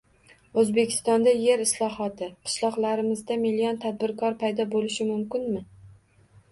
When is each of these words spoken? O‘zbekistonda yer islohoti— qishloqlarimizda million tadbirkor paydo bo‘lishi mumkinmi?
O‘zbekistonda 0.61 1.33
yer 1.41 1.61
islohoti— 1.65 2.31
qishloqlarimizda 2.47 3.39
million 3.45 3.79
tadbirkor 3.87 4.39
paydo 4.43 4.69
bo‘lishi 4.75 5.11
mumkinmi? 5.13 5.65